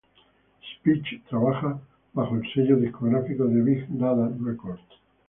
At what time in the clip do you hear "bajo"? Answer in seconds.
2.13-2.35